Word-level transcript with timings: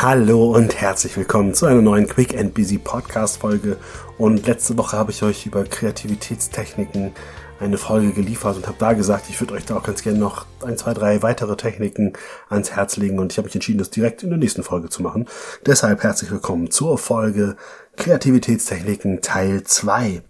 Hallo 0.00 0.54
und 0.54 0.80
herzlich 0.80 1.16
willkommen 1.16 1.54
zu 1.54 1.66
einer 1.66 1.82
neuen 1.82 2.06
Quick 2.06 2.38
and 2.38 2.54
Busy 2.54 2.78
Podcast 2.78 3.38
Folge. 3.38 3.76
Und 4.16 4.46
letzte 4.46 4.78
Woche 4.78 4.96
habe 4.96 5.10
ich 5.10 5.24
euch 5.24 5.44
über 5.44 5.64
Kreativitätstechniken 5.64 7.10
eine 7.58 7.78
Folge 7.78 8.12
geliefert 8.12 8.54
und 8.54 8.68
habe 8.68 8.76
da 8.78 8.92
gesagt, 8.92 9.28
ich 9.28 9.40
würde 9.40 9.54
euch 9.54 9.64
da 9.64 9.76
auch 9.76 9.82
ganz 9.82 10.04
gerne 10.04 10.20
noch 10.20 10.46
ein, 10.64 10.78
zwei, 10.78 10.94
drei 10.94 11.24
weitere 11.24 11.56
Techniken 11.56 12.12
ans 12.48 12.70
Herz 12.70 12.96
legen 12.96 13.18
und 13.18 13.32
ich 13.32 13.38
habe 13.38 13.46
mich 13.46 13.56
entschieden, 13.56 13.78
das 13.78 13.90
direkt 13.90 14.22
in 14.22 14.28
der 14.30 14.38
nächsten 14.38 14.62
Folge 14.62 14.88
zu 14.88 15.02
machen. 15.02 15.26
Deshalb 15.66 16.04
herzlich 16.04 16.30
willkommen 16.30 16.70
zur 16.70 16.96
Folge 16.96 17.56
Kreativitätstechniken 17.96 19.20
Teil 19.20 19.64
2. 19.64 20.22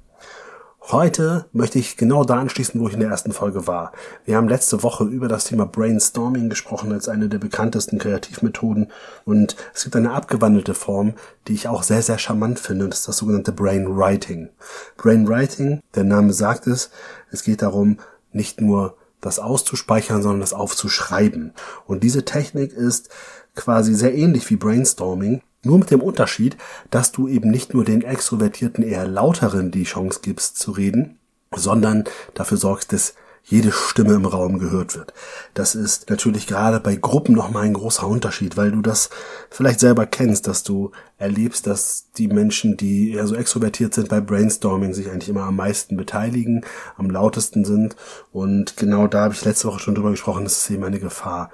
Heute 0.90 1.44
möchte 1.52 1.78
ich 1.78 1.98
genau 1.98 2.24
da 2.24 2.40
anschließen, 2.40 2.80
wo 2.80 2.88
ich 2.88 2.94
in 2.94 3.00
der 3.00 3.10
ersten 3.10 3.32
Folge 3.32 3.66
war. 3.66 3.92
Wir 4.24 4.38
haben 4.38 4.48
letzte 4.48 4.82
Woche 4.82 5.04
über 5.04 5.28
das 5.28 5.44
Thema 5.44 5.66
Brainstorming 5.66 6.48
gesprochen 6.48 6.94
als 6.94 7.10
eine 7.10 7.28
der 7.28 7.36
bekanntesten 7.36 7.98
Kreativmethoden 7.98 8.90
und 9.26 9.54
es 9.74 9.84
gibt 9.84 9.96
eine 9.96 10.12
abgewandelte 10.12 10.72
Form, 10.72 11.12
die 11.46 11.52
ich 11.52 11.68
auch 11.68 11.82
sehr, 11.82 12.00
sehr 12.00 12.16
charmant 12.16 12.58
finde 12.58 12.86
und 12.86 12.92
das 12.92 13.00
ist 13.00 13.08
das 13.08 13.18
sogenannte 13.18 13.52
Brainwriting. 13.52 14.48
Brainwriting, 14.96 15.82
der 15.94 16.04
Name 16.04 16.32
sagt 16.32 16.66
es, 16.66 16.88
es 17.30 17.42
geht 17.42 17.60
darum, 17.60 17.98
nicht 18.32 18.62
nur 18.62 18.96
das 19.20 19.40
auszuspeichern, 19.40 20.22
sondern 20.22 20.40
das 20.40 20.54
aufzuschreiben. 20.54 21.52
Und 21.86 22.02
diese 22.02 22.24
Technik 22.24 22.72
ist 22.72 23.10
quasi 23.54 23.92
sehr 23.92 24.14
ähnlich 24.14 24.48
wie 24.48 24.56
Brainstorming, 24.56 25.42
nur 25.62 25.78
mit 25.78 25.90
dem 25.90 26.00
Unterschied, 26.00 26.56
dass 26.90 27.12
du 27.12 27.28
eben 27.28 27.50
nicht 27.50 27.74
nur 27.74 27.84
den 27.84 28.02
Extrovertierten 28.02 28.84
eher 28.84 29.06
lauteren 29.06 29.70
die 29.70 29.84
Chance 29.84 30.20
gibst 30.22 30.58
zu 30.58 30.72
reden, 30.72 31.18
sondern 31.54 32.04
dafür 32.34 32.58
sorgst, 32.58 32.92
dass 32.92 33.14
jede 33.48 33.72
Stimme 33.72 34.12
im 34.12 34.26
Raum 34.26 34.58
gehört 34.58 34.94
wird. 34.94 35.14
Das 35.54 35.74
ist 35.74 36.10
natürlich 36.10 36.46
gerade 36.46 36.80
bei 36.80 36.96
Gruppen 36.96 37.34
nochmal 37.34 37.64
ein 37.64 37.72
großer 37.72 38.06
Unterschied, 38.06 38.58
weil 38.58 38.72
du 38.72 38.82
das 38.82 39.08
vielleicht 39.48 39.80
selber 39.80 40.04
kennst, 40.04 40.46
dass 40.46 40.64
du 40.64 40.92
erlebst, 41.16 41.66
dass 41.66 42.12
die 42.18 42.28
Menschen, 42.28 42.76
die 42.76 43.12
eher 43.12 43.26
so 43.26 43.34
extrovertiert 43.34 43.94
sind 43.94 44.10
bei 44.10 44.20
Brainstorming, 44.20 44.92
sich 44.92 45.10
eigentlich 45.10 45.30
immer 45.30 45.44
am 45.44 45.56
meisten 45.56 45.96
beteiligen, 45.96 46.64
am 46.98 47.10
lautesten 47.10 47.64
sind. 47.64 47.96
Und 48.32 48.76
genau 48.76 49.06
da 49.06 49.22
habe 49.22 49.34
ich 49.34 49.44
letzte 49.44 49.68
Woche 49.68 49.80
schon 49.80 49.94
drüber 49.94 50.10
gesprochen, 50.10 50.44
das 50.44 50.58
ist 50.58 50.70
eben 50.70 50.84
eine 50.84 51.00
Gefahr. 51.00 51.50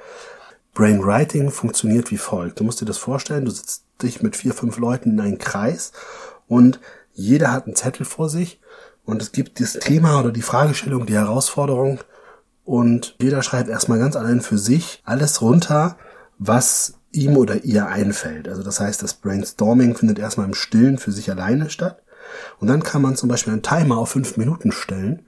Brainwriting 0.75 1.53
funktioniert 1.53 2.11
wie 2.11 2.19
folgt. 2.19 2.59
Du 2.59 2.65
musst 2.65 2.81
dir 2.81 2.87
das 2.87 2.99
vorstellen, 2.99 3.45
du 3.45 3.53
sitzt 3.53 3.84
dich 4.05 4.23
mit 4.23 4.37
vier, 4.37 4.55
fünf 4.55 4.79
Leuten 4.79 5.11
in 5.11 5.21
einen 5.21 5.39
Kreis 5.39 5.93
und 6.47 6.81
jeder 7.13 7.53
hat 7.53 7.67
einen 7.67 7.77
Zettel 7.77 8.05
vor 8.05 8.29
sich 8.29 8.61
und 9.05 9.23
es 9.23 9.33
gibt 9.33 9.61
das 9.61 9.75
Thema 9.75 10.21
oder 10.21 10.33
die 10.33 10.43
Fragestellung, 10.43 11.07
die 11.07 11.15
Herausforderung 11.15 12.01
und 12.65 13.17
jeder 13.21 13.43
schreibt 13.43 13.69
erstmal 13.69 13.99
ganz 13.99 14.17
allein 14.17 14.41
für 14.41 14.59
sich 14.59 15.03
alles 15.05 15.43
runter, 15.43 15.97
was 16.39 16.95
ihm 17.13 17.37
oder 17.37 17.65
ihr 17.65 17.87
einfällt. 17.87 18.49
Also 18.49 18.63
das 18.63 18.81
heißt, 18.81 19.03
das 19.03 19.15
Brainstorming 19.15 19.97
findet 19.97 20.19
erstmal 20.19 20.47
im 20.47 20.55
Stillen 20.55 20.99
für 20.99 21.13
sich 21.13 21.31
alleine 21.31 21.71
statt 21.71 22.03
und 22.59 22.69
dann 22.69 22.83
kann 22.83 23.03
man 23.03 23.17
zum 23.17 23.29
Beispiel 23.29 23.53
einen 23.53 23.63
Timer 23.63 23.99
auf 23.99 24.11
fünf 24.11 24.37
Minuten 24.37 24.73
stellen 24.73 25.27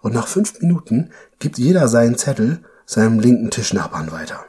und 0.00 0.14
nach 0.14 0.28
fünf 0.28 0.60
Minuten 0.60 1.10
gibt 1.38 1.58
jeder 1.58 1.88
seinen 1.88 2.16
Zettel 2.16 2.62
seinem 2.86 3.20
linken 3.20 3.50
Tischnachbarn 3.50 4.10
weiter. 4.10 4.46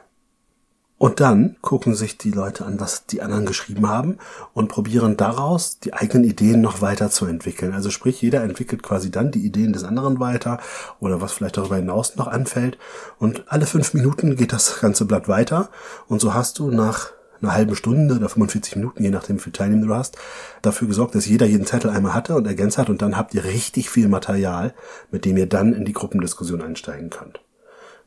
Und 1.00 1.18
dann 1.18 1.56
gucken 1.62 1.94
sich 1.94 2.18
die 2.18 2.30
Leute 2.30 2.66
an, 2.66 2.78
was 2.78 3.06
die 3.06 3.22
anderen 3.22 3.46
geschrieben 3.46 3.88
haben 3.88 4.18
und 4.52 4.68
probieren 4.68 5.16
daraus 5.16 5.78
die 5.78 5.94
eigenen 5.94 6.24
Ideen 6.28 6.60
noch 6.60 6.82
weiter 6.82 7.08
zu 7.08 7.24
entwickeln. 7.24 7.72
Also 7.72 7.88
sprich, 7.88 8.20
jeder 8.20 8.42
entwickelt 8.42 8.82
quasi 8.82 9.10
dann 9.10 9.30
die 9.30 9.42
Ideen 9.42 9.72
des 9.72 9.82
anderen 9.82 10.20
weiter 10.20 10.60
oder 11.00 11.22
was 11.22 11.32
vielleicht 11.32 11.56
darüber 11.56 11.76
hinaus 11.76 12.16
noch 12.16 12.26
anfällt. 12.26 12.76
Und 13.18 13.44
alle 13.46 13.64
fünf 13.64 13.94
Minuten 13.94 14.36
geht 14.36 14.52
das 14.52 14.78
ganze 14.78 15.06
Blatt 15.06 15.26
weiter. 15.26 15.70
Und 16.06 16.20
so 16.20 16.34
hast 16.34 16.58
du 16.58 16.70
nach 16.70 17.12
einer 17.40 17.54
halben 17.54 17.76
Stunde 17.76 18.16
oder 18.16 18.28
45 18.28 18.76
Minuten, 18.76 19.02
je 19.02 19.08
nachdem 19.08 19.36
wie 19.36 19.40
viele 19.40 19.54
Teilnehmer 19.54 19.86
du 19.86 19.94
hast, 19.94 20.18
dafür 20.60 20.86
gesorgt, 20.86 21.14
dass 21.14 21.24
jeder 21.24 21.46
jeden 21.46 21.64
Zettel 21.64 21.88
einmal 21.88 22.12
hatte 22.12 22.34
und 22.34 22.46
ergänzt 22.46 22.76
hat 22.76 22.90
und 22.90 23.00
dann 23.00 23.16
habt 23.16 23.32
ihr 23.32 23.44
richtig 23.44 23.88
viel 23.88 24.08
Material, 24.08 24.74
mit 25.10 25.24
dem 25.24 25.38
ihr 25.38 25.46
dann 25.46 25.72
in 25.72 25.86
die 25.86 25.94
Gruppendiskussion 25.94 26.60
einsteigen 26.60 27.08
könnt. 27.08 27.40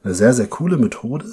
Eine 0.03 0.13
sehr, 0.13 0.33
sehr 0.33 0.47
coole 0.47 0.77
Methode. 0.77 1.25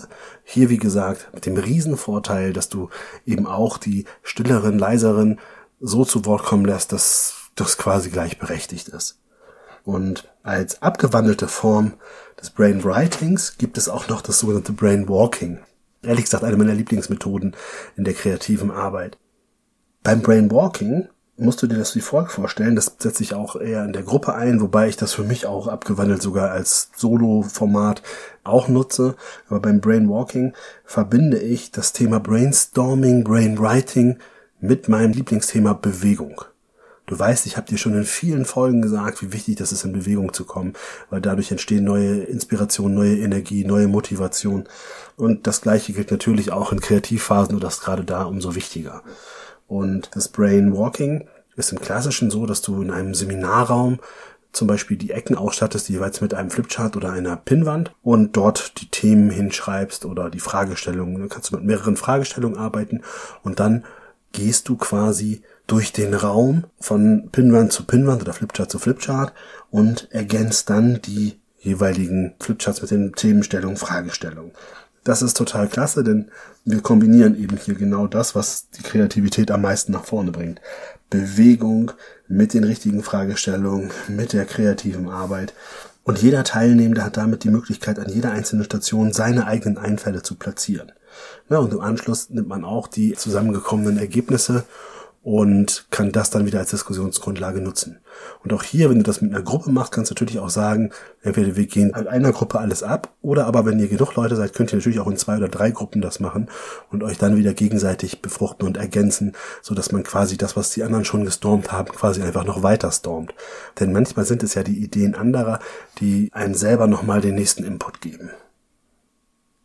Hier, 0.45 0.71
wie 0.71 0.79
gesagt, 0.79 1.31
mit 1.35 1.45
dem 1.45 1.57
Riesenvorteil, 1.57 2.53
dass 2.53 2.69
du 2.69 2.89
eben 3.27 3.47
auch 3.47 3.79
die 3.79 4.05
stilleren, 4.23 4.79
leiseren 4.79 5.41
so 5.81 6.05
zu 6.05 6.25
Wort 6.25 6.45
kommen 6.45 6.65
lässt, 6.65 6.93
dass 6.93 7.51
das 7.57 7.79
quasi 7.79 8.11
gleichberechtigt 8.11 8.89
ist. 8.89 9.19
Und 9.85 10.31
als 10.43 10.83
abgewandelte 10.83 11.49
Form 11.49 11.95
des 12.41 12.51
Brainwritings 12.51 13.59
gibt 13.59 13.77
es 13.77 13.89
auch 13.89 14.09
noch 14.09 14.23
das 14.23 14.39
sogenannte 14.39 14.73
Brainwalking. 14.73 15.59
Ehrlich 16.03 16.27
gesagt, 16.27 16.45
eine 16.45 16.57
meiner 16.57 16.75
Lieblingsmethoden 16.75 17.57
in 17.97 18.05
der 18.05 18.15
kreativen 18.15 18.71
Arbeit. 18.71 19.19
Beim 20.03 20.23
Brainwalking 20.23 21.09
musst 21.41 21.63
du 21.63 21.67
dir 21.67 21.79
das 21.79 21.97
wie 21.97 22.01
folgt 22.01 22.33
vorstellen. 22.33 22.77
Das 22.77 22.97
setze 22.99 23.23
ich 23.23 23.35
auch 23.35 23.57
eher 23.57 23.85
in 23.85 23.93
der 23.93 24.03
Gruppe 24.03 24.35
ein, 24.35 24.61
wobei 24.61 24.89
ich 24.89 24.97
das 24.97 25.13
für 25.13 25.25
mich 25.25 25.47
auch 25.47 25.67
abgewandelt 25.67 26.23
sogar 26.23 26.51
als 26.51 26.91
Solo-Format 26.97 28.03
auch 28.45 28.69
nutze. 28.69 29.17
Aber 29.49 29.61
beim 29.61 29.81
Brainwalking 29.81 30.53
verbinde 30.85 31.39
ich 31.39 31.71
das 31.71 31.93
Thema 31.93 32.21
Brainstorming, 32.21 33.25
Brainwriting 33.25 34.19
mit 34.61 34.89
meinem 34.89 35.13
Lieblingsthema 35.13 35.73
Bewegung. 35.73 36.43
Du 37.07 37.19
weißt, 37.19 37.47
ich 37.47 37.57
habe 37.57 37.67
dir 37.67 37.77
schon 37.77 37.95
in 37.95 38.05
vielen 38.05 38.45
Folgen 38.45 38.83
gesagt, 38.83 39.21
wie 39.21 39.33
wichtig 39.33 39.57
das 39.57 39.73
ist, 39.73 39.85
in 39.85 39.93
Bewegung 39.93 40.33
zu 40.33 40.45
kommen, 40.45 40.75
weil 41.11 41.21
dadurch 41.21 41.51
entstehen 41.51 41.83
neue 41.83 42.21
Inspirationen, 42.21 42.95
neue 42.95 43.19
Energie, 43.19 43.65
neue 43.65 43.89
Motivation. 43.89 44.69
Und 45.17 45.49
das 45.49 45.61
Gleiche 45.61 45.93
gilt 45.93 46.13
natürlich 46.13 46.53
auch 46.53 46.71
in 46.71 46.81
Kreativphasen 46.81 47.57
und 47.57 47.65
das 47.65 47.81
gerade 47.81 48.05
da 48.05 48.23
umso 48.23 48.55
wichtiger. 48.55 49.03
Und 49.71 50.11
das 50.17 50.27
Brainwalking 50.27 51.29
ist 51.55 51.71
im 51.71 51.81
Klassischen 51.81 52.29
so, 52.29 52.45
dass 52.45 52.61
du 52.61 52.83
in 52.83 52.91
einem 52.91 53.15
Seminarraum 53.15 54.01
zum 54.51 54.67
Beispiel 54.67 54.97
die 54.97 55.13
Ecken 55.13 55.37
ausstattest, 55.37 55.89
jeweils 55.89 56.21
mit 56.21 56.35
einem 56.35 56.51
Flipchart 56.51 56.97
oder 56.97 57.13
einer 57.13 57.37
Pinnwand 57.37 57.93
und 58.03 58.37
dort 58.37 58.81
die 58.81 58.89
Themen 58.89 59.31
hinschreibst 59.31 60.07
oder 60.07 60.29
die 60.29 60.41
Fragestellungen. 60.41 61.21
Dann 61.21 61.29
kannst 61.29 61.53
du 61.53 61.57
mit 61.57 61.65
mehreren 61.65 61.97
Fragestellungen 61.97 62.59
arbeiten 62.59 63.03
und 63.45 63.61
dann 63.61 63.85
gehst 64.33 64.69
du 64.69 64.77
quasi 64.77 65.43
durch 65.69 65.93
den 65.93 66.15
Raum 66.15 66.65
von 66.81 67.29
Pinnwand 67.31 67.73
zu 67.73 67.85
Pinnwand 67.85 68.23
oder 68.23 68.33
Flipchart 68.33 68.73
zu 68.73 68.81
Flipchart 68.81 69.33
und 69.71 70.09
ergänzt 70.11 70.69
dann 70.69 71.01
die 71.01 71.39
jeweiligen 71.61 72.35
Flipcharts 72.41 72.83
mit 72.83 72.91
den 72.91 73.13
Themenstellungen, 73.13 73.77
Fragestellungen. 73.77 74.51
Das 75.05 75.23
ist 75.23 75.37
total 75.37 75.69
klasse, 75.69 76.05
denn 76.05 76.31
wir 76.65 76.83
kombinieren 76.83 77.41
eben 77.41 77.57
hier 77.57 77.75
genau 77.75 78.07
das, 78.07 78.35
was 78.35 78.69
die 78.71 78.83
Kreativität 78.83 79.51
am 79.51 79.63
meisten 79.63 79.93
nach 79.93 80.05
vorne 80.05 80.31
bringt. 80.31 80.61
Bewegung 81.09 81.93
mit 82.29 82.55
den 82.55 82.65
richtigen 82.65 83.03
Fragestellungen, 83.03 83.91
mit 84.09 84.33
der 84.33 84.45
kreativen 84.45 85.09
Arbeit. 85.09 85.55
Und 86.05 86.21
jeder 86.21 86.45
Teilnehmende 86.45 87.05
hat 87.05 87.17
damit 87.17 87.45
die 87.45 87.51
Möglichkeit, 87.51 87.99
an 87.99 88.09
jeder 88.09 88.33
einzelnen 88.33 88.65
Station 88.65 89.13
seine 89.13 89.47
eigenen 89.47 89.79
Einfälle 89.79 90.23
zu 90.23 90.35
platzieren. 90.35 90.93
Ja, 91.49 91.59
und 91.59 91.73
im 91.73 91.81
Anschluss 91.81 92.31
nimmt 92.31 92.49
man 92.49 92.65
auch 92.65 92.87
die 92.87 93.15
zusammengekommenen 93.15 93.99
Ergebnisse 93.99 94.65
und 95.23 95.87
kann 95.91 96.13
das 96.13 96.31
dann 96.31 96.47
wieder 96.47 96.61
als 96.61 96.71
Diskussionsgrundlage 96.71 97.61
nutzen. 97.61 97.99
Und 98.43 98.55
auch 98.55 98.63
hier, 98.63 98.89
wenn 98.89 98.99
du 98.99 99.03
das 99.03 99.21
mit 99.21 99.35
einer 99.35 99.43
Gruppe 99.43 99.71
machst, 99.71 99.93
kannst 99.93 100.11
du 100.11 100.15
natürlich 100.15 100.39
auch 100.39 100.49
sagen, 100.49 100.93
entweder 101.23 101.57
wir 101.57 101.67
gehen 101.67 101.91
in 101.91 102.09
einer 102.09 102.33
Gruppe 102.33 102.59
alles 102.59 102.83
ab, 102.83 103.13
oder 103.21 103.47
aber 103.47 103.67
wenn 103.67 103.79
ihr 103.79 103.89
genug 103.89 104.15
Leute 104.15 104.35
seid, 104.35 104.55
könnt 104.55 104.73
ihr 104.73 104.77
natürlich 104.77 105.01
auch 105.01 105.09
in 105.09 105.19
zwei 105.19 105.37
oder 105.37 105.49
drei 105.49 105.71
Gruppen 105.73 106.01
das 106.01 106.21
machen 106.21 106.49
und 106.91 107.03
euch 107.03 107.19
dann 107.19 107.37
wieder 107.37 107.53
gegenseitig 107.53 108.23
befruchten 108.23 108.67
und 108.67 108.79
ergänzen, 108.79 109.35
so 109.61 109.75
dass 109.75 109.93
man 109.93 110.05
quasi 110.05 110.39
das, 110.39 110.57
was 110.57 110.71
die 110.71 110.85
anderen 110.85 111.05
schon 111.05 111.27
gestormt 111.27 111.71
haben, 111.71 111.93
quasi 111.93 112.23
einfach 112.23 112.45
noch 112.45 112.63
weiter 112.63 112.91
stormt. 112.91 113.35
Denn 113.79 113.93
manchmal 113.93 114.25
sind 114.25 114.43
es 114.43 114.55
ja 114.55 114.63
die 114.63 114.83
Ideen 114.83 115.15
anderer, 115.15 115.61
die 115.99 116.31
einem 116.33 116.55
selber 116.55 116.87
nochmal 116.87 117.21
den 117.21 117.35
nächsten 117.35 117.65
Input 117.65 118.01
geben. 118.01 118.31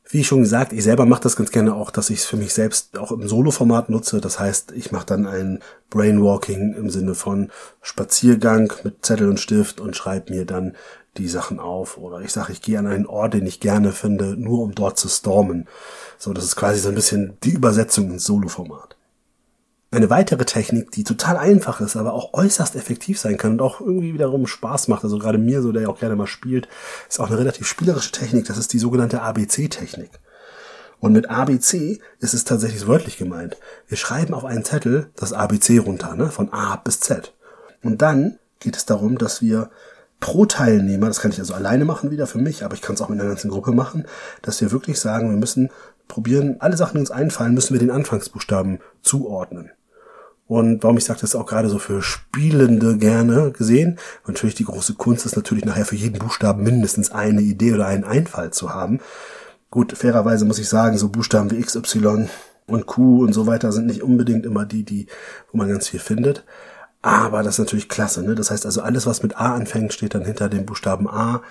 Wie 0.07 0.23
schon 0.23 0.41
gesagt, 0.41 0.71
ich 0.71 0.83
selber 0.83 1.05
mache 1.07 1.23
das 1.23 1.35
ganz 1.35 1.49
gerne 1.49 1.73
auch, 1.73 1.89
dass 1.89 2.11
ich 2.11 2.19
es 2.19 2.25
für 2.25 2.37
mich 2.37 2.53
selbst 2.53 2.97
auch 2.97 3.11
im 3.11 3.27
Solo-Format 3.27 3.89
nutze. 3.89 4.21
Das 4.21 4.39
heißt, 4.39 4.71
ich 4.73 4.91
mache 4.91 5.07
dann 5.07 5.25
ein 5.25 5.59
Brainwalking 5.89 6.75
im 6.75 6.91
Sinne 6.91 7.15
von 7.15 7.49
Spaziergang 7.81 8.71
mit 8.83 9.03
Zettel 9.03 9.29
und 9.29 9.39
Stift 9.39 9.79
und 9.79 9.95
schreibe 9.95 10.31
mir 10.31 10.45
dann 10.45 10.75
die 11.17 11.27
Sachen 11.27 11.59
auf. 11.59 11.97
Oder 11.97 12.21
ich 12.21 12.31
sage, 12.31 12.51
ich 12.51 12.61
gehe 12.61 12.77
an 12.77 12.85
einen 12.85 13.07
Ort, 13.07 13.33
den 13.33 13.47
ich 13.47 13.59
gerne 13.59 13.91
finde, 13.93 14.37
nur 14.37 14.61
um 14.61 14.75
dort 14.75 14.99
zu 14.99 15.07
stormen. 15.07 15.67
So, 16.19 16.33
das 16.33 16.43
ist 16.43 16.55
quasi 16.55 16.79
so 16.79 16.89
ein 16.89 16.95
bisschen 16.95 17.37
die 17.43 17.53
Übersetzung 17.53 18.11
ins 18.11 18.25
Solo-Format. 18.25 18.94
Eine 19.95 20.09
weitere 20.09 20.43
Technik, 20.43 20.91
die 20.91 21.05
total 21.05 21.37
einfach 21.37 21.79
ist, 21.79 21.95
aber 21.95 22.11
auch 22.11 22.33
äußerst 22.33 22.75
effektiv 22.75 23.17
sein 23.17 23.37
kann 23.37 23.53
und 23.53 23.61
auch 23.61 23.79
irgendwie 23.79 24.13
wiederum 24.13 24.45
Spaß 24.45 24.89
macht, 24.89 25.05
also 25.05 25.17
gerade 25.19 25.37
mir 25.37 25.61
so, 25.61 25.71
der 25.71 25.83
ja 25.83 25.87
auch 25.87 26.01
gerne 26.01 26.17
mal 26.17 26.27
spielt, 26.27 26.67
ist 27.07 27.21
auch 27.21 27.27
eine 27.27 27.37
relativ 27.37 27.65
spielerische 27.65 28.11
Technik, 28.11 28.43
das 28.43 28.57
ist 28.57 28.73
die 28.73 28.79
sogenannte 28.79 29.21
ABC-Technik. 29.21 30.09
Und 30.99 31.13
mit 31.13 31.29
ABC 31.29 32.01
ist 32.19 32.33
es 32.33 32.43
tatsächlich 32.43 32.87
wörtlich 32.87 33.17
gemeint. 33.17 33.55
Wir 33.87 33.95
schreiben 33.95 34.33
auf 34.33 34.43
einen 34.43 34.65
Zettel 34.65 35.11
das 35.15 35.31
ABC 35.31 35.77
runter, 35.77 36.13
ne, 36.17 36.29
von 36.29 36.51
A 36.51 36.75
bis 36.75 36.99
Z. 36.99 37.33
Und 37.81 38.01
dann 38.01 38.37
geht 38.59 38.75
es 38.75 38.85
darum, 38.85 39.17
dass 39.17 39.41
wir 39.41 39.69
pro 40.19 40.45
Teilnehmer, 40.45 41.07
das 41.07 41.21
kann 41.21 41.31
ich 41.31 41.39
also 41.39 41.53
alleine 41.53 41.85
machen 41.85 42.11
wieder 42.11 42.27
für 42.27 42.39
mich, 42.39 42.65
aber 42.65 42.73
ich 42.73 42.81
kann 42.81 42.95
es 42.95 43.01
auch 43.01 43.07
mit 43.07 43.21
einer 43.21 43.29
ganzen 43.29 43.49
Gruppe 43.49 43.71
machen, 43.71 44.05
dass 44.41 44.59
wir 44.59 44.73
wirklich 44.73 44.99
sagen, 44.99 45.29
wir 45.29 45.37
müssen 45.37 45.69
probieren, 46.09 46.57
alle 46.59 46.75
Sachen, 46.75 46.95
die 46.95 46.99
uns 46.99 47.11
einfallen, 47.11 47.53
müssen 47.53 47.73
wir 47.73 47.79
den 47.79 47.91
Anfangsbuchstaben 47.91 48.79
zuordnen. 49.01 49.71
Und 50.47 50.83
warum 50.83 50.97
ich 50.97 51.05
sage, 51.05 51.21
das 51.21 51.31
ist 51.31 51.35
auch 51.35 51.47
gerade 51.47 51.69
so 51.69 51.79
für 51.79 52.01
Spielende 52.01 52.97
gerne 52.97 53.51
gesehen. 53.51 53.97
natürlich 54.27 54.55
die 54.55 54.65
große 54.65 54.93
Kunst 54.93 55.25
ist 55.25 55.35
natürlich 55.35 55.65
nachher 55.65 55.85
für 55.85 55.95
jeden 55.95 56.19
Buchstaben 56.19 56.63
mindestens 56.63 57.11
eine 57.11 57.41
Idee 57.41 57.73
oder 57.73 57.87
einen 57.87 58.03
Einfall 58.03 58.51
zu 58.51 58.73
haben. 58.73 58.99
Gut, 59.71 59.93
fairerweise 59.97 60.45
muss 60.45 60.59
ich 60.59 60.69
sagen, 60.69 60.97
so 60.97 61.09
Buchstaben 61.09 61.49
wie 61.49 61.57
X, 61.57 61.75
Y 61.75 62.29
und 62.67 62.85
Q 62.85 63.23
und 63.23 63.33
so 63.33 63.47
weiter 63.47 63.71
sind 63.71 63.87
nicht 63.87 64.03
unbedingt 64.03 64.45
immer 64.45 64.65
die, 64.65 64.83
die, 64.83 65.07
wo 65.51 65.57
man 65.57 65.67
ganz 65.67 65.87
viel 65.87 65.99
findet. 65.99 66.45
Aber 67.01 67.43
das 67.43 67.55
ist 67.55 67.59
natürlich 67.59 67.89
klasse, 67.89 68.23
ne? 68.23 68.33
Das 68.33 68.49
heißt 68.49 68.65
also, 68.65 68.81
alles, 68.81 69.05
was 69.05 69.21
mit 69.21 69.37
A 69.37 69.53
anfängt, 69.53 69.93
steht 69.93 70.15
dann 70.15 70.25
hinter 70.25 70.49
dem 70.49 70.65
Buchstaben 70.65 71.07
A 71.07 71.43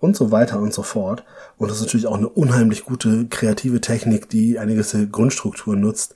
und 0.00 0.16
so 0.16 0.30
weiter 0.30 0.58
und 0.58 0.74
so 0.74 0.82
fort. 0.82 1.24
Und 1.56 1.70
das 1.70 1.78
ist 1.78 1.84
natürlich 1.84 2.06
auch 2.06 2.18
eine 2.18 2.28
unheimlich 2.28 2.84
gute 2.84 3.26
kreative 3.26 3.80
Technik, 3.80 4.28
die 4.28 4.58
eine 4.58 4.72
gewisse 4.72 5.08
Grundstruktur 5.08 5.76
nutzt, 5.76 6.14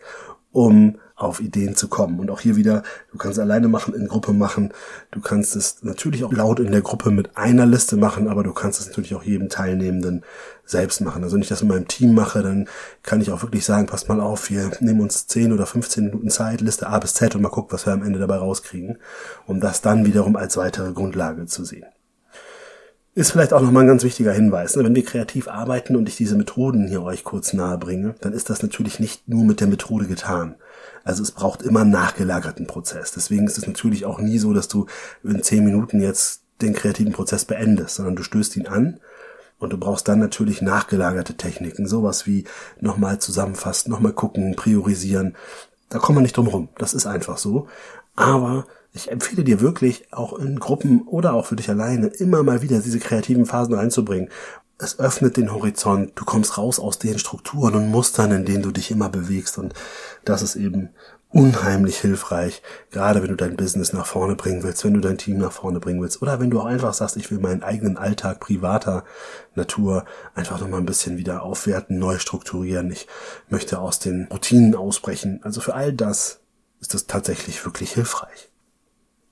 um 0.51 0.99
auf 1.23 1.41
Ideen 1.41 1.77
zu 1.77 1.89
kommen. 1.89 2.21
Und 2.21 2.31
auch 2.31 2.41
hier 2.41 2.57
wieder, 2.57 2.83
du 3.13 3.19
kannst 3.19 3.39
alleine 3.39 3.69
machen, 3.69 3.95
in 3.95 4.09
Gruppe 4.09 4.33
machen. 4.33 4.73
Du 5.11 5.21
kannst 5.21 5.57
es 5.57 5.83
natürlich 5.83 6.25
auch 6.25 6.33
laut 6.33 6.61
in 6.61 6.73
der 6.73 6.83
Gruppe 6.83 7.11
mit 7.11 7.37
einer 7.37 7.67
Liste 7.67 7.97
machen, 7.97 8.29
aber 8.29 8.43
du 8.43 8.53
kannst 8.53 8.81
es 8.81 8.87
natürlich 8.89 9.15
auch 9.15 9.23
jedem 9.23 9.49
Teilnehmenden 9.49 10.25
selbst 10.65 11.01
machen. 11.01 11.23
Also 11.23 11.35
wenn 11.35 11.43
ich 11.43 11.49
das 11.49 11.63
in 11.63 11.69
meinem 11.69 11.89
Team 11.89 12.15
mache, 12.15 12.43
dann 12.43 12.69
kann 13.03 13.21
ich 13.21 13.31
auch 13.31 13.43
wirklich 13.43 13.65
sagen, 13.65 13.87
passt 13.87 14.09
mal 14.09 14.21
auf, 14.21 14.51
wir 14.51 14.71
nehmen 14.81 15.01
uns 15.01 15.27
10 15.27 15.53
oder 15.53 15.67
15 15.67 16.07
Minuten 16.07 16.31
Zeit, 16.31 16.61
Liste 16.61 16.89
A 16.89 16.99
bis 16.99 17.15
Z 17.15 17.35
und 17.35 17.43
mal 17.43 17.49
gucken, 17.49 17.73
was 17.73 17.87
wir 17.87 17.93
am 17.93 18.03
Ende 18.03 18.19
dabei 18.19 18.37
rauskriegen, 18.37 18.99
um 19.47 19.61
das 19.61 19.83
dann 19.83 20.05
wiederum 20.05 20.37
als 20.37 20.57
weitere 20.57 20.93
Grundlage 20.93 21.47
zu 21.47 21.65
sehen. 21.65 21.87
Ist 23.15 23.33
vielleicht 23.33 23.53
auch 23.53 23.61
nochmal 23.61 23.85
ein 23.85 23.89
ganz 23.89 24.05
wichtiger 24.05 24.33
Hinweis. 24.33 24.75
Ne? 24.75 24.85
Wenn 24.85 24.95
wir 24.95 25.05
kreativ 25.05 25.47
arbeiten 25.47 25.97
und 25.97 26.09
ich 26.09 26.17
diese 26.17 26.35
Methoden 26.35 26.89
hier 26.89 27.03
euch 27.03 27.25
kurz 27.25 27.53
nahe 27.53 27.77
bringe, 27.77 28.15
dann 28.23 28.33
ist 28.33 28.49
das 28.49 28.63
natürlich 28.63 29.01
nicht 29.01 29.29
nur 29.29 29.45
mit 29.45 29.61
der 29.61 29.67
Methode 29.67 30.07
getan. 30.07 30.55
Also 31.05 31.23
es 31.23 31.33
braucht 31.33 31.63
immer 31.63 31.81
einen 31.81 31.91
nachgelagerten 31.91 32.67
Prozess. 32.67 33.13
Deswegen 33.13 33.47
ist 33.47 33.59
es 33.59 33.67
natürlich 33.67 34.05
auch 34.05 34.21
nie 34.21 34.39
so, 34.39 34.53
dass 34.53 34.69
du 34.69 34.87
in 35.23 35.43
zehn 35.43 35.65
Minuten 35.65 36.01
jetzt 36.01 36.43
den 36.61 36.75
kreativen 36.75 37.13
Prozess 37.13 37.45
beendest, 37.45 37.97
sondern 37.97 38.17
du 38.17 38.23
stößt 38.23 38.57
ihn 38.57 38.67
an 38.67 39.01
und 39.59 39.73
du 39.73 39.79
brauchst 39.79 40.09
dann 40.09 40.19
natürlich 40.19 40.63
nachgelagerte 40.63 41.37
Techniken. 41.37 41.87
Sowas 41.87 42.27
wie 42.27 42.45
nochmal 42.81 43.19
zusammenfassen, 43.19 43.91
nochmal 43.91 44.13
gucken, 44.13 44.55
priorisieren. 44.57 45.37
Da 45.89 45.99
kommen 45.99 46.19
wir 46.19 46.23
nicht 46.23 46.37
drum 46.37 46.49
rum. 46.49 46.69
Das 46.79 46.95
ist 46.95 47.07
einfach 47.07 47.39
so. 47.39 47.69
Aber 48.15 48.67
ich 48.93 49.11
empfehle 49.11 49.45
dir 49.45 49.61
wirklich, 49.61 50.13
auch 50.13 50.39
in 50.39 50.59
Gruppen 50.59 51.03
oder 51.03 51.33
auch 51.33 51.47
für 51.47 51.57
dich 51.57 51.71
alleine, 51.71 52.09
immer 52.09 52.43
mal 52.43 52.63
wieder 52.63 52.81
diese 52.81 52.99
kreativen 52.99 53.47
Phasen 53.47 53.75
reinzubringen 53.75 54.29
es 54.83 54.99
öffnet 54.99 55.37
den 55.37 55.53
Horizont, 55.53 56.13
du 56.17 56.25
kommst 56.25 56.59
raus 56.59 56.79
aus 56.79 56.99
den 56.99 57.19
Strukturen 57.19 57.75
und 57.75 57.91
Mustern, 57.91 58.33
in 58.33 58.45
denen 58.45 58.63
du 58.63 58.71
dich 58.71 58.91
immer 58.91 59.09
bewegst 59.09 59.59
und 59.59 59.75
das 60.25 60.43
ist 60.43 60.57
eben 60.57 60.91
unheimlich 61.33 61.99
hilfreich, 61.99 62.63
gerade 62.91 63.23
wenn 63.23 63.31
du 63.31 63.37
dein 63.37 63.57
Business 63.57 63.93
nach 63.93 64.05
vorne 64.05 64.37
bringen 64.37 64.63
willst, 64.63 64.85
wenn 64.85 64.93
du 64.95 65.01
dein 65.01 65.17
Team 65.17 65.39
nach 65.39 65.53
vorne 65.53 65.81
bringen 65.81 66.03
willst 66.03 66.21
oder 66.21 66.41
wenn 66.41 66.51
du 66.51 66.61
auch 66.61 66.67
einfach 66.67 66.93
sagst, 66.93 67.17
ich 67.17 67.31
will 67.31 67.39
meinen 67.39 67.63
eigenen 67.63 67.97
Alltag 67.97 68.41
privater 68.41 69.05
Natur 69.55 70.05
einfach 70.35 70.61
nochmal 70.61 70.81
ein 70.81 70.87
bisschen 70.87 71.17
wieder 71.17 71.43
aufwerten, 71.43 71.99
neu 71.99 72.19
strukturieren, 72.19 72.91
ich 72.91 73.07
möchte 73.49 73.79
aus 73.79 73.99
den 73.99 74.29
Routinen 74.31 74.75
ausbrechen. 74.75 75.41
Also 75.43 75.63
für 75.63 75.75
all 75.75 75.93
das 75.95 76.41
ist 76.81 76.93
das 76.93 77.07
tatsächlich 77.07 77.65
wirklich 77.65 77.93
hilfreich. 77.93 78.51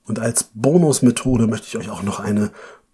Und 0.06 0.18
als 0.18 0.50
Bonusmethode 0.54 1.46
möchte 1.46 1.66
ich 1.66 1.76
euch 1.76 1.90
auch 1.90 2.02
noch 2.02 2.18
eine 2.18 2.50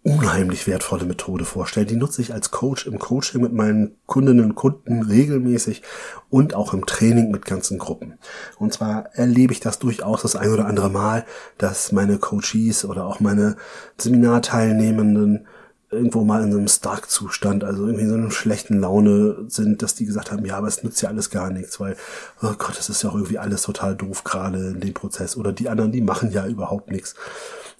unheimlich 0.06 0.68
wertvolle 0.68 1.04
Methode 1.04 1.44
vorstellen. 1.44 1.88
Die 1.88 1.96
nutze 1.96 2.22
ich 2.22 2.32
als 2.32 2.52
Coach 2.52 2.86
im 2.86 3.00
Coaching 3.00 3.42
mit 3.42 3.52
meinen 3.52 3.96
Kundinnen 4.06 4.44
und 4.44 4.54
Kunden 4.54 5.02
regelmäßig 5.02 5.82
und 6.30 6.54
auch 6.54 6.72
im 6.72 6.86
Training 6.86 7.32
mit 7.32 7.44
ganzen 7.44 7.78
Gruppen. 7.78 8.14
Und 8.56 8.72
zwar 8.72 9.06
erlebe 9.14 9.52
ich 9.52 9.58
das 9.58 9.80
durchaus 9.80 10.22
das 10.22 10.36
ein 10.36 10.50
oder 10.50 10.66
andere 10.66 10.90
Mal, 10.90 11.24
dass 11.58 11.90
meine 11.90 12.18
Coaches 12.18 12.84
oder 12.84 13.04
auch 13.04 13.18
meine 13.18 13.56
Seminarteilnehmenden 13.98 15.48
irgendwo 15.90 16.22
mal 16.22 16.42
in 16.44 16.52
so 16.52 16.58
einem 16.58 16.68
Stark-Zustand, 16.68 17.64
also 17.64 17.86
irgendwie 17.86 18.04
in 18.04 18.10
so 18.10 18.16
einer 18.16 18.30
schlechten 18.30 18.78
Laune 18.78 19.46
sind, 19.48 19.82
dass 19.82 19.96
die 19.96 20.06
gesagt 20.06 20.30
haben, 20.30 20.44
ja, 20.44 20.56
aber 20.56 20.68
es 20.68 20.84
nützt 20.84 21.02
ja 21.02 21.08
alles 21.08 21.30
gar 21.30 21.50
nichts, 21.50 21.80
weil, 21.80 21.96
oh 22.42 22.54
Gott, 22.58 22.78
das 22.78 22.90
ist 22.90 23.02
ja 23.02 23.10
auch 23.10 23.14
irgendwie 23.14 23.38
alles 23.38 23.62
total 23.62 23.96
doof 23.96 24.22
gerade 24.22 24.68
in 24.68 24.80
dem 24.80 24.94
Prozess. 24.94 25.36
Oder 25.36 25.52
die 25.52 25.68
anderen, 25.68 25.90
die 25.90 26.00
machen 26.00 26.30
ja 26.30 26.46
überhaupt 26.46 26.92
nichts. 26.92 27.16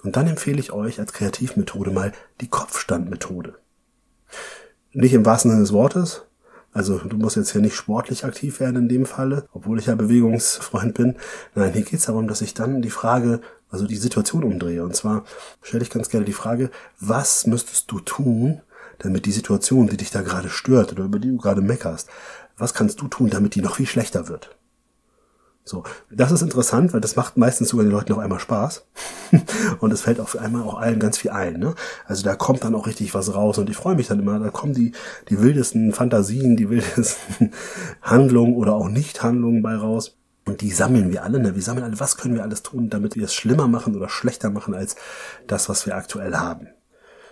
Und 0.03 0.15
dann 0.15 0.27
empfehle 0.27 0.59
ich 0.59 0.71
euch 0.71 0.99
als 0.99 1.13
Kreativmethode 1.13 1.91
mal 1.91 2.11
die 2.41 2.47
Kopfstandmethode. 2.47 3.55
Nicht 4.93 5.13
im 5.13 5.25
wahrsten 5.25 5.51
Sinne 5.51 5.63
des 5.63 5.73
Wortes. 5.73 6.23
Also 6.73 6.99
du 6.99 7.17
musst 7.17 7.35
jetzt 7.35 7.51
hier 7.51 7.61
nicht 7.61 7.75
sportlich 7.75 8.23
aktiv 8.23 8.59
werden 8.59 8.83
in 8.83 8.89
dem 8.89 9.05
Falle, 9.05 9.47
obwohl 9.51 9.79
ich 9.79 9.87
ja 9.87 9.95
Bewegungsfreund 9.95 10.93
bin. 10.93 11.15
Nein, 11.55 11.73
hier 11.73 11.81
geht 11.81 11.99
es 11.99 12.05
darum, 12.05 12.27
dass 12.27 12.41
ich 12.41 12.53
dann 12.53 12.81
die 12.81 12.89
Frage, 12.89 13.41
also 13.69 13.87
die 13.87 13.95
Situation 13.95 14.43
umdrehe. 14.43 14.83
Und 14.83 14.95
zwar 14.95 15.23
stelle 15.61 15.83
ich 15.83 15.89
ganz 15.89 16.09
gerne 16.09 16.25
die 16.25 16.33
Frage, 16.33 16.69
was 16.99 17.47
müsstest 17.47 17.91
du 17.91 17.99
tun, 17.99 18.61
damit 18.99 19.25
die 19.25 19.31
Situation, 19.31 19.87
die 19.87 19.97
dich 19.97 20.11
da 20.11 20.21
gerade 20.21 20.49
stört 20.49 20.91
oder 20.91 21.05
über 21.05 21.19
die 21.19 21.29
du 21.29 21.37
gerade 21.37 21.61
meckerst, 21.61 22.09
was 22.57 22.73
kannst 22.73 23.01
du 23.01 23.07
tun, 23.07 23.29
damit 23.29 23.55
die 23.55 23.61
noch 23.61 23.75
viel 23.75 23.85
schlechter 23.85 24.27
wird? 24.27 24.56
So, 25.67 25.83
das 26.09 26.31
ist 26.31 26.41
interessant, 26.41 26.93
weil 26.93 27.01
das 27.01 27.17
macht 27.17 27.35
meistens 27.35 27.69
sogar 27.69 27.85
den 27.85 27.91
Leuten 27.91 28.13
auf 28.13 28.19
einmal 28.19 28.39
Spaß. 28.39 28.85
und 29.79 29.91
es 29.91 30.01
fällt 30.01 30.21
auf 30.21 30.37
einmal 30.37 30.63
auch 30.63 30.75
allen 30.75 30.99
ganz 30.99 31.17
viel 31.17 31.31
ein. 31.31 31.59
Ne? 31.59 31.75
Also 32.05 32.23
da 32.23 32.35
kommt 32.35 32.63
dann 32.63 32.73
auch 32.73 32.87
richtig 32.87 33.13
was 33.13 33.33
raus 33.35 33.57
und 33.57 33.69
ich 33.69 33.75
freue 33.75 33.95
mich 33.95 34.07
dann 34.07 34.19
immer, 34.19 34.39
da 34.39 34.49
kommen 34.49 34.73
die, 34.73 34.93
die 35.29 35.41
wildesten 35.41 35.91
Fantasien, 35.91 36.55
die 36.55 36.69
wildesten 36.69 37.51
Handlungen 38.01 38.55
oder 38.55 38.75
auch 38.75 38.87
Nicht-Handlungen 38.87 39.61
bei 39.61 39.75
raus. 39.75 40.17
Und 40.45 40.61
die 40.61 40.71
sammeln 40.71 41.11
wir 41.11 41.23
alle, 41.23 41.41
ne? 41.41 41.55
Wir 41.55 41.61
sammeln 41.61 41.83
alle, 41.83 41.99
was 41.99 42.15
können 42.15 42.35
wir 42.35 42.43
alles 42.43 42.63
tun, 42.63 42.89
damit 42.89 43.17
wir 43.17 43.25
es 43.25 43.33
schlimmer 43.33 43.67
machen 43.67 43.97
oder 43.97 44.07
schlechter 44.07 44.49
machen 44.49 44.73
als 44.73 44.95
das, 45.47 45.67
was 45.67 45.85
wir 45.85 45.97
aktuell 45.97 46.35
haben. 46.35 46.69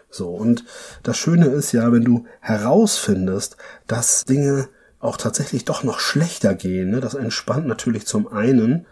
So, 0.09 0.29
und 0.31 0.65
das 1.03 1.17
Schöne 1.17 1.45
ist 1.45 1.71
ja, 1.71 1.93
wenn 1.93 2.03
du 2.03 2.25
herausfindest, 2.41 3.55
dass 3.87 4.25
Dinge 4.25 4.67
auch 5.05 5.17
tatsächlich 5.17 5.65
doch 5.65 5.83
noch 5.83 5.99
schlechter 5.99 6.55
gehen. 6.55 6.91
Ne? 6.91 6.99
Das 6.99 7.13
entspannt 7.13 7.67
natürlich 7.67 8.05
zum 8.05 8.27
einen 8.27 8.85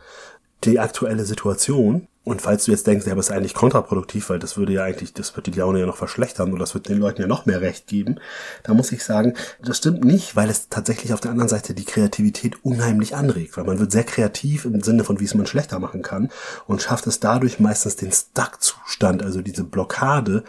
die 0.63 0.79
aktuelle 0.79 1.25
Situation. 1.25 2.07
Und 2.25 2.41
falls 2.41 2.63
du 2.63 2.71
jetzt 2.71 2.87
denkst, 2.87 3.05
ja, 3.05 3.11
aber 3.11 3.19
ist 3.19 3.31
eigentlich 3.31 3.53
kontraproduktiv, 3.53 4.29
weil 4.29 4.39
das 4.39 4.55
würde 4.55 4.71
ja 4.71 4.83
eigentlich, 4.83 5.13
das 5.13 5.35
wird 5.35 5.47
die 5.47 5.51
Laune 5.51 5.81
ja 5.81 5.85
noch 5.85 5.97
verschlechtern 5.97 6.53
und 6.53 6.59
das 6.59 6.73
wird 6.73 6.87
den 6.87 6.99
Leuten 6.99 7.21
ja 7.21 7.27
noch 7.27 7.45
mehr 7.45 7.59
Recht 7.59 7.87
geben, 7.87 8.17
da 8.63 8.73
muss 8.73 8.93
ich 8.93 9.03
sagen, 9.03 9.33
das 9.61 9.75
stimmt 9.75 10.05
nicht, 10.05 10.37
weil 10.37 10.49
es 10.49 10.69
tatsächlich 10.69 11.13
auf 11.13 11.19
der 11.19 11.31
anderen 11.31 11.49
Seite 11.49 11.73
die 11.73 11.83
Kreativität 11.83 12.63
unheimlich 12.63 13.13
anregt, 13.13 13.57
weil 13.57 13.65
man 13.65 13.79
wird 13.79 13.91
sehr 13.91 14.05
kreativ 14.05 14.63
im 14.63 14.81
Sinne 14.81 15.03
von, 15.03 15.19
wie 15.19 15.25
es 15.25 15.35
man 15.35 15.47
schlechter 15.47 15.79
machen 15.79 16.01
kann 16.01 16.29
und 16.65 16.81
schafft 16.81 17.07
es 17.07 17.19
dadurch 17.19 17.59
meistens 17.59 17.97
den 17.97 18.13
Stuck-Zustand, 18.13 19.21
also 19.21 19.41
diese 19.41 19.65
Blockade, 19.65 20.45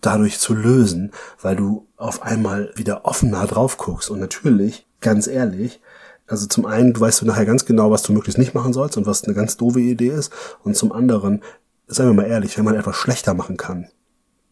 dadurch 0.00 0.40
zu 0.40 0.54
lösen, 0.54 1.12
weil 1.40 1.54
du 1.54 1.86
auf 1.96 2.22
einmal 2.22 2.72
wieder 2.74 3.04
offener 3.04 3.46
drauf 3.46 3.76
guckst 3.76 4.10
und 4.10 4.18
natürlich 4.18 4.86
ganz 5.02 5.26
ehrlich, 5.26 5.80
also 6.26 6.46
zum 6.46 6.66
einen, 6.66 6.94
du 6.94 7.00
weißt 7.00 7.20
du 7.20 7.26
nachher 7.26 7.44
ganz 7.44 7.66
genau, 7.66 7.90
was 7.90 8.02
du 8.02 8.12
möglichst 8.12 8.38
nicht 8.38 8.54
machen 8.54 8.72
sollst 8.72 8.96
und 8.96 9.06
was 9.06 9.24
eine 9.24 9.34
ganz 9.34 9.56
doofe 9.56 9.80
Idee 9.80 10.08
ist. 10.08 10.32
Und 10.62 10.76
zum 10.76 10.92
anderen, 10.92 11.42
seien 11.88 12.06
wir 12.06 12.14
mal 12.14 12.26
ehrlich, 12.26 12.56
wenn 12.56 12.64
man 12.64 12.74
etwas 12.74 12.96
schlechter 12.96 13.34
machen 13.34 13.56
kann, 13.56 13.88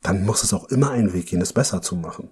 dann 0.03 0.25
muss 0.25 0.43
es 0.43 0.53
auch 0.53 0.69
immer 0.69 0.91
einen 0.91 1.13
Weg 1.13 1.27
gehen, 1.27 1.41
es 1.41 1.53
besser 1.53 1.81
zu 1.81 1.97
machen. 1.97 2.31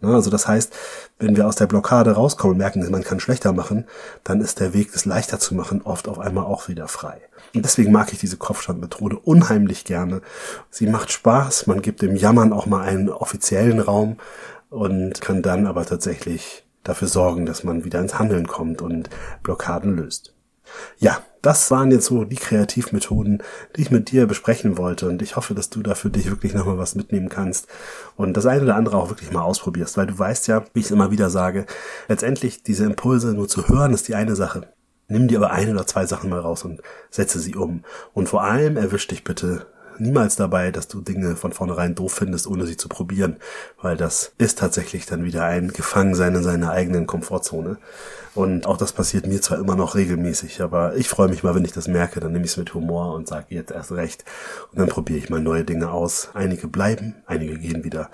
Ne, 0.00 0.14
also 0.14 0.30
das 0.30 0.46
heißt, 0.46 0.72
wenn 1.18 1.36
wir 1.36 1.46
aus 1.46 1.56
der 1.56 1.66
Blockade 1.66 2.12
rauskommen 2.12 2.52
und 2.52 2.58
merken, 2.58 2.88
man 2.90 3.04
kann 3.04 3.20
schlechter 3.20 3.52
machen, 3.52 3.86
dann 4.22 4.40
ist 4.40 4.60
der 4.60 4.74
Weg, 4.74 4.90
es 4.94 5.04
leichter 5.04 5.38
zu 5.38 5.54
machen, 5.54 5.82
oft 5.82 6.08
auf 6.08 6.18
einmal 6.18 6.44
auch 6.44 6.68
wieder 6.68 6.88
frei. 6.88 7.20
Und 7.54 7.64
deswegen 7.64 7.92
mag 7.92 8.12
ich 8.12 8.18
diese 8.18 8.36
Kopfstandmethode 8.36 9.16
unheimlich 9.16 9.84
gerne. 9.84 10.20
Sie 10.70 10.86
macht 10.86 11.12
Spaß, 11.12 11.66
man 11.66 11.82
gibt 11.82 12.02
dem 12.02 12.16
Jammern 12.16 12.52
auch 12.52 12.66
mal 12.66 12.82
einen 12.82 13.08
offiziellen 13.08 13.80
Raum 13.80 14.18
und 14.70 15.20
kann 15.20 15.42
dann 15.42 15.66
aber 15.66 15.86
tatsächlich 15.86 16.63
dafür 16.84 17.08
sorgen, 17.08 17.46
dass 17.46 17.64
man 17.64 17.84
wieder 17.84 18.00
ins 18.00 18.18
Handeln 18.18 18.46
kommt 18.46 18.82
und 18.82 19.10
Blockaden 19.42 19.96
löst. 19.96 20.34
Ja, 20.98 21.18
das 21.42 21.70
waren 21.70 21.90
jetzt 21.90 22.06
so 22.06 22.24
die 22.24 22.36
Kreativmethoden, 22.36 23.42
die 23.76 23.82
ich 23.82 23.90
mit 23.90 24.10
dir 24.10 24.26
besprechen 24.26 24.78
wollte 24.78 25.08
und 25.08 25.20
ich 25.20 25.36
hoffe, 25.36 25.54
dass 25.54 25.68
du 25.68 25.82
da 25.82 25.94
für 25.94 26.08
dich 26.08 26.30
wirklich 26.30 26.54
nochmal 26.54 26.78
was 26.78 26.94
mitnehmen 26.94 27.28
kannst 27.28 27.68
und 28.16 28.36
das 28.36 28.46
eine 28.46 28.62
oder 28.62 28.76
andere 28.76 28.96
auch 28.96 29.10
wirklich 29.10 29.30
mal 29.30 29.42
ausprobierst, 29.42 29.96
weil 29.96 30.06
du 30.06 30.18
weißt 30.18 30.48
ja, 30.48 30.64
wie 30.72 30.80
ich 30.80 30.86
es 30.86 30.90
immer 30.90 31.10
wieder 31.10 31.28
sage, 31.28 31.66
letztendlich 32.08 32.62
diese 32.62 32.86
Impulse 32.86 33.34
nur 33.34 33.48
zu 33.48 33.68
hören 33.68 33.92
ist 33.92 34.08
die 34.08 34.14
eine 34.14 34.36
Sache. 34.36 34.68
Nimm 35.06 35.28
dir 35.28 35.38
aber 35.38 35.50
eine 35.50 35.72
oder 35.72 35.86
zwei 35.86 36.06
Sachen 36.06 36.30
mal 36.30 36.40
raus 36.40 36.64
und 36.64 36.80
setze 37.10 37.38
sie 37.38 37.54
um. 37.56 37.84
Und 38.14 38.30
vor 38.30 38.42
allem 38.42 38.78
erwisch 38.78 39.06
dich 39.06 39.22
bitte 39.22 39.66
niemals 39.98 40.36
dabei, 40.36 40.70
dass 40.70 40.88
du 40.88 41.00
Dinge 41.00 41.36
von 41.36 41.52
vornherein 41.52 41.94
doof 41.94 42.12
findest, 42.12 42.46
ohne 42.46 42.66
sie 42.66 42.76
zu 42.76 42.88
probieren, 42.88 43.36
weil 43.80 43.96
das 43.96 44.32
ist 44.38 44.58
tatsächlich 44.58 45.06
dann 45.06 45.24
wieder 45.24 45.44
ein 45.44 45.68
Gefangensein 45.68 46.34
in 46.34 46.42
seiner 46.42 46.70
eigenen 46.70 47.06
Komfortzone. 47.06 47.78
Und 48.34 48.66
auch 48.66 48.76
das 48.76 48.92
passiert 48.92 49.26
mir 49.26 49.40
zwar 49.40 49.58
immer 49.58 49.76
noch 49.76 49.94
regelmäßig, 49.94 50.60
aber 50.60 50.96
ich 50.96 51.08
freue 51.08 51.28
mich 51.28 51.44
mal, 51.44 51.54
wenn 51.54 51.64
ich 51.64 51.72
das 51.72 51.86
merke, 51.86 52.18
dann 52.18 52.32
nehme 52.32 52.44
ich 52.44 52.50
es 52.50 52.56
mit 52.56 52.74
Humor 52.74 53.14
und 53.14 53.28
sage 53.28 53.46
jetzt 53.50 53.70
erst 53.70 53.92
recht. 53.92 54.24
Und 54.72 54.80
dann 54.80 54.88
probiere 54.88 55.18
ich 55.18 55.30
mal 55.30 55.40
neue 55.40 55.64
Dinge 55.64 55.90
aus. 55.90 56.30
Einige 56.34 56.66
bleiben, 56.66 57.14
einige 57.26 57.58
gehen 57.58 57.84
wieder. 57.84 58.10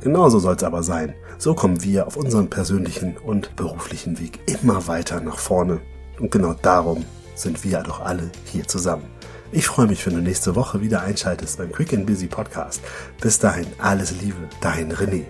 Genauso 0.00 0.40
soll 0.40 0.56
es 0.56 0.64
aber 0.64 0.82
sein. 0.82 1.14
So 1.38 1.54
kommen 1.54 1.84
wir 1.84 2.08
auf 2.08 2.16
unserem 2.16 2.50
persönlichen 2.50 3.16
und 3.18 3.54
beruflichen 3.54 4.18
Weg 4.18 4.40
immer 4.46 4.88
weiter 4.88 5.20
nach 5.20 5.38
vorne. 5.38 5.80
Und 6.18 6.32
genau 6.32 6.54
darum 6.54 7.04
sind 7.36 7.62
wir 7.64 7.78
doch 7.82 8.00
alle 8.00 8.30
hier 8.44 8.66
zusammen. 8.66 9.19
Ich 9.52 9.66
freue 9.66 9.88
mich, 9.88 10.06
wenn 10.06 10.14
du 10.14 10.20
nächste 10.20 10.54
Woche 10.54 10.80
wieder 10.80 11.02
einschaltest 11.02 11.58
beim 11.58 11.72
Quick 11.72 11.92
and 11.92 12.06
Busy 12.06 12.28
Podcast. 12.28 12.80
Bis 13.20 13.40
dahin 13.40 13.66
alles 13.78 14.12
Liebe, 14.22 14.48
dein 14.60 14.92
René. 14.92 15.24